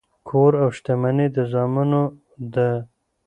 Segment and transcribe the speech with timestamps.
[0.27, 2.03] کور او شتمني د زامنو
[2.53, 2.69] ده.